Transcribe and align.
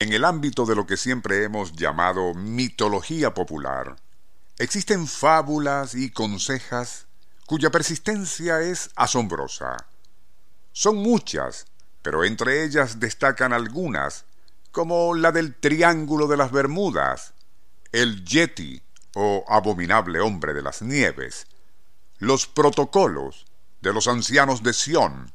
En 0.00 0.12
el 0.12 0.24
ámbito 0.24 0.64
de 0.64 0.76
lo 0.76 0.86
que 0.86 0.96
siempre 0.96 1.42
hemos 1.42 1.72
llamado 1.72 2.32
mitología 2.32 3.34
popular, 3.34 3.96
existen 4.56 5.08
fábulas 5.08 5.96
y 5.96 6.12
consejas 6.12 7.08
cuya 7.46 7.70
persistencia 7.70 8.60
es 8.60 8.90
asombrosa. 8.94 9.76
Son 10.70 10.98
muchas, 10.98 11.66
pero 12.00 12.22
entre 12.22 12.62
ellas 12.62 13.00
destacan 13.00 13.52
algunas, 13.52 14.24
como 14.70 15.16
la 15.16 15.32
del 15.32 15.56
Triángulo 15.56 16.28
de 16.28 16.36
las 16.36 16.52
Bermudas, 16.52 17.34
el 17.90 18.24
Yeti 18.24 18.80
o 19.16 19.44
abominable 19.48 20.20
hombre 20.20 20.54
de 20.54 20.62
las 20.62 20.80
nieves, 20.80 21.48
los 22.18 22.46
protocolos 22.46 23.46
de 23.80 23.92
los 23.92 24.06
ancianos 24.06 24.62
de 24.62 24.74
Sión, 24.74 25.32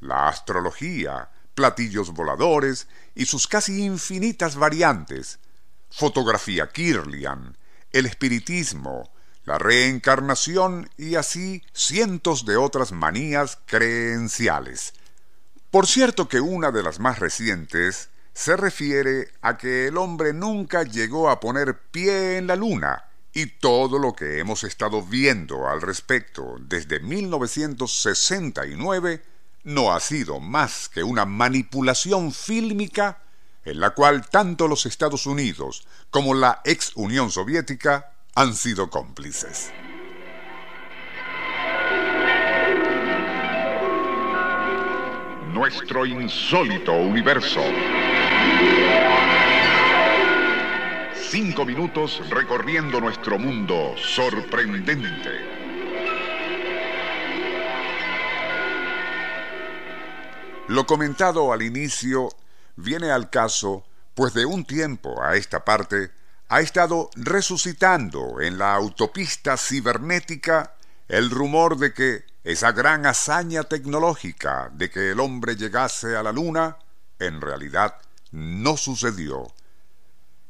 la 0.00 0.28
astrología, 0.28 1.30
platillos 1.54 2.12
voladores 2.12 2.88
y 3.14 3.26
sus 3.26 3.46
casi 3.46 3.84
infinitas 3.84 4.56
variantes, 4.56 5.38
fotografía 5.90 6.70
Kirlian, 6.70 7.56
el 7.92 8.06
espiritismo, 8.06 9.10
la 9.44 9.58
reencarnación 9.58 10.90
y 10.96 11.16
así 11.16 11.62
cientos 11.72 12.44
de 12.44 12.56
otras 12.56 12.92
manías 12.92 13.58
creenciales. 13.66 14.94
Por 15.70 15.86
cierto 15.86 16.28
que 16.28 16.40
una 16.40 16.70
de 16.70 16.82
las 16.82 17.00
más 17.00 17.18
recientes 17.18 18.10
se 18.32 18.56
refiere 18.56 19.32
a 19.42 19.56
que 19.56 19.88
el 19.88 19.96
hombre 19.96 20.32
nunca 20.32 20.82
llegó 20.82 21.30
a 21.30 21.40
poner 21.40 21.78
pie 21.90 22.38
en 22.38 22.48
la 22.48 22.56
luna, 22.56 23.04
y 23.34 23.46
todo 23.46 23.98
lo 23.98 24.14
que 24.14 24.38
hemos 24.38 24.62
estado 24.64 25.02
viendo 25.02 25.68
al 25.68 25.82
respecto 25.82 26.56
desde 26.60 27.00
1969 27.00 29.22
no 29.64 29.92
ha 29.92 30.00
sido 30.00 30.40
más 30.40 30.88
que 30.88 31.02
una 31.02 31.24
manipulación 31.24 32.32
fílmica 32.32 33.18
en 33.64 33.80
la 33.80 33.90
cual 33.90 34.28
tanto 34.28 34.68
los 34.68 34.86
Estados 34.86 35.26
Unidos 35.26 35.86
como 36.10 36.34
la 36.34 36.60
ex 36.64 36.92
Unión 36.94 37.30
Soviética 37.30 38.12
han 38.34 38.54
sido 38.54 38.90
cómplices. 38.90 39.72
Nuestro 45.52 46.04
insólito 46.04 46.92
universo. 46.92 47.60
Cinco 51.30 51.64
minutos 51.64 52.20
recorriendo 52.28 53.00
nuestro 53.00 53.38
mundo 53.38 53.94
sorprendente. 53.96 55.53
Lo 60.68 60.86
comentado 60.86 61.52
al 61.52 61.60
inicio 61.60 62.30
viene 62.76 63.10
al 63.10 63.28
caso, 63.28 63.84
pues 64.14 64.32
de 64.32 64.46
un 64.46 64.64
tiempo 64.64 65.22
a 65.22 65.36
esta 65.36 65.62
parte 65.62 66.10
ha 66.48 66.62
estado 66.62 67.10
resucitando 67.16 68.40
en 68.40 68.56
la 68.56 68.74
autopista 68.74 69.58
cibernética 69.58 70.74
el 71.06 71.28
rumor 71.28 71.76
de 71.76 71.92
que 71.92 72.24
esa 72.44 72.72
gran 72.72 73.04
hazaña 73.04 73.64
tecnológica 73.64 74.70
de 74.72 74.90
que 74.90 75.10
el 75.10 75.20
hombre 75.20 75.54
llegase 75.54 76.16
a 76.16 76.22
la 76.22 76.32
luna, 76.32 76.78
en 77.18 77.42
realidad 77.42 77.96
no 78.32 78.78
sucedió. 78.78 79.52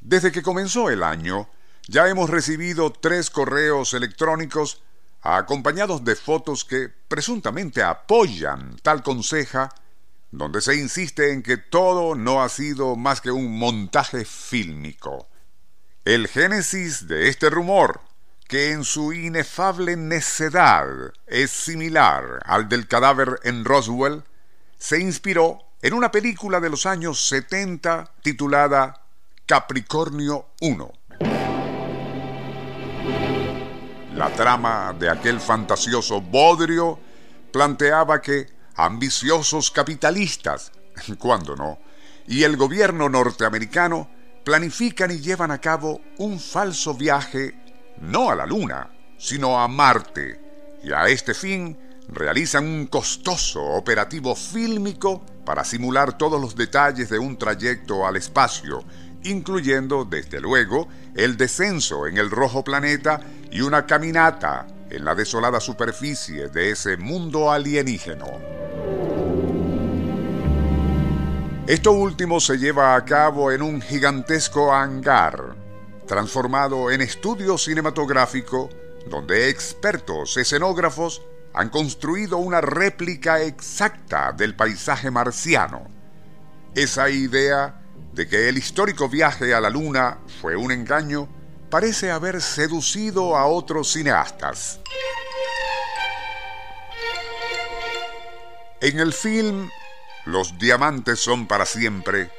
Desde 0.00 0.32
que 0.32 0.42
comenzó 0.42 0.90
el 0.90 1.04
año, 1.04 1.48
ya 1.86 2.08
hemos 2.08 2.30
recibido 2.30 2.90
tres 2.90 3.30
correos 3.30 3.94
electrónicos 3.94 4.82
acompañados 5.22 6.04
de 6.04 6.16
fotos 6.16 6.64
que 6.64 6.88
presuntamente 6.88 7.84
apoyan 7.84 8.76
tal 8.82 9.04
conseja 9.04 9.72
donde 10.30 10.60
se 10.60 10.76
insiste 10.76 11.32
en 11.32 11.42
que 11.42 11.56
todo 11.56 12.14
no 12.14 12.42
ha 12.42 12.48
sido 12.48 12.96
más 12.96 13.20
que 13.20 13.30
un 13.30 13.58
montaje 13.58 14.24
fílmico. 14.24 15.28
El 16.04 16.28
génesis 16.28 17.08
de 17.08 17.28
este 17.28 17.50
rumor, 17.50 18.00
que 18.46 18.72
en 18.72 18.84
su 18.84 19.12
inefable 19.12 19.96
necedad 19.96 20.86
es 21.26 21.50
similar 21.50 22.40
al 22.44 22.68
del 22.68 22.86
cadáver 22.88 23.40
en 23.44 23.64
Roswell, 23.64 24.24
se 24.78 25.00
inspiró 25.00 25.58
en 25.82 25.94
una 25.94 26.10
película 26.10 26.60
de 26.60 26.70
los 26.70 26.86
años 26.86 27.28
70 27.28 28.12
titulada 28.22 29.02
Capricornio 29.46 30.46
1. 30.60 30.92
La 34.14 34.30
trama 34.36 34.94
de 34.98 35.08
aquel 35.08 35.40
fantasioso 35.40 36.20
bodrio 36.20 36.98
planteaba 37.52 38.20
que 38.20 38.59
ambiciosos 38.84 39.70
capitalistas, 39.70 40.72
¿cuándo 41.18 41.56
no? 41.56 41.78
Y 42.26 42.44
el 42.44 42.56
gobierno 42.56 43.08
norteamericano 43.08 44.08
planifican 44.44 45.10
y 45.10 45.20
llevan 45.20 45.50
a 45.50 45.60
cabo 45.60 46.00
un 46.18 46.38
falso 46.38 46.94
viaje 46.94 47.54
no 48.00 48.30
a 48.30 48.34
la 48.34 48.46
Luna, 48.46 48.90
sino 49.18 49.60
a 49.60 49.68
Marte, 49.68 50.40
y 50.82 50.92
a 50.92 51.08
este 51.08 51.34
fin 51.34 51.78
realizan 52.08 52.64
un 52.64 52.86
costoso 52.86 53.62
operativo 53.62 54.34
fílmico 54.34 55.24
para 55.44 55.64
simular 55.64 56.16
todos 56.16 56.40
los 56.40 56.56
detalles 56.56 57.08
de 57.10 57.18
un 57.18 57.36
trayecto 57.36 58.06
al 58.06 58.16
espacio, 58.16 58.82
incluyendo, 59.22 60.04
desde 60.04 60.40
luego, 60.40 60.88
el 61.14 61.36
descenso 61.36 62.06
en 62.06 62.16
el 62.16 62.30
rojo 62.30 62.64
planeta 62.64 63.20
y 63.50 63.60
una 63.60 63.86
caminata 63.86 64.66
en 64.88 65.04
la 65.04 65.14
desolada 65.14 65.60
superficie 65.60 66.48
de 66.48 66.70
ese 66.70 66.96
mundo 66.96 67.52
alienígeno. 67.52 68.59
Esto 71.70 71.92
último 71.92 72.40
se 72.40 72.58
lleva 72.58 72.96
a 72.96 73.04
cabo 73.04 73.52
en 73.52 73.62
un 73.62 73.80
gigantesco 73.80 74.72
hangar, 74.72 75.54
transformado 76.04 76.90
en 76.90 77.00
estudio 77.00 77.56
cinematográfico, 77.56 78.68
donde 79.06 79.48
expertos 79.48 80.36
escenógrafos 80.36 81.22
han 81.54 81.68
construido 81.68 82.38
una 82.38 82.60
réplica 82.60 83.40
exacta 83.40 84.32
del 84.32 84.56
paisaje 84.56 85.12
marciano. 85.12 85.86
Esa 86.74 87.08
idea 87.08 87.80
de 88.14 88.26
que 88.26 88.48
el 88.48 88.58
histórico 88.58 89.08
viaje 89.08 89.54
a 89.54 89.60
la 89.60 89.70
Luna 89.70 90.18
fue 90.40 90.56
un 90.56 90.72
engaño 90.72 91.28
parece 91.70 92.10
haber 92.10 92.42
seducido 92.42 93.36
a 93.36 93.46
otros 93.46 93.92
cineastas. 93.92 94.80
En 98.80 98.98
el 98.98 99.12
film 99.12 99.70
los 100.24 100.58
diamantes 100.58 101.20
son 101.20 101.46
para 101.46 101.66
siempre, 101.66 102.30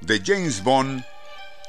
de 0.00 0.22
James 0.24 0.62
Bond, 0.62 1.04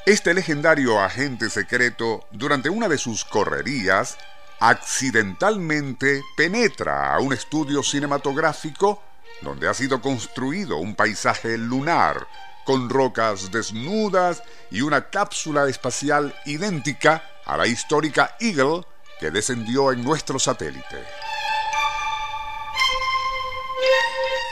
este 0.06 0.34
legendario 0.34 1.00
agente 1.00 1.50
secreto, 1.50 2.26
durante 2.30 2.70
una 2.70 2.88
de 2.88 2.98
sus 2.98 3.24
correrías, 3.24 4.16
accidentalmente 4.60 6.22
penetra 6.36 7.14
a 7.14 7.20
un 7.20 7.32
estudio 7.32 7.82
cinematográfico 7.82 9.02
donde 9.42 9.68
ha 9.68 9.74
sido 9.74 10.00
construido 10.00 10.76
un 10.76 10.94
paisaje 10.94 11.56
lunar 11.56 12.26
con 12.64 12.90
rocas 12.90 13.50
desnudas 13.50 14.42
y 14.70 14.82
una 14.82 15.08
cápsula 15.08 15.68
espacial 15.68 16.34
idéntica 16.44 17.24
a 17.46 17.56
la 17.56 17.66
histórica 17.66 18.36
Eagle 18.38 18.84
que 19.18 19.30
descendió 19.30 19.92
en 19.92 20.04
nuestro 20.04 20.38
satélite. 20.38 21.04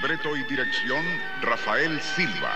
Libreto 0.00 0.36
y 0.36 0.44
dirección 0.44 1.04
Rafael 1.42 2.00
Silva. 2.00 2.54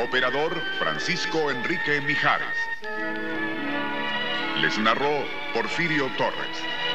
Operador 0.00 0.62
Francisco 0.78 1.50
Enrique 1.50 2.00
Mijares. 2.02 2.56
Les 4.60 4.78
narró 4.78 5.24
Porfirio 5.52 6.08
Torres. 6.16 6.85